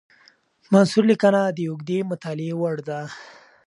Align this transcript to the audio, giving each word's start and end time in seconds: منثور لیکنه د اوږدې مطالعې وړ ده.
منثور 0.71 1.03
لیکنه 1.11 1.41
د 1.57 1.59
اوږدې 1.69 1.99
مطالعې 2.11 2.53
وړ 2.59 2.77
ده. 2.89 2.99